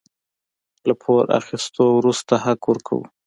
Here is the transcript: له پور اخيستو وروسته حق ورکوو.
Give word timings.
له 0.87 0.93
پور 1.01 1.23
اخيستو 1.39 1.83
وروسته 1.97 2.33
حق 2.43 2.61
ورکوو. 2.69 3.03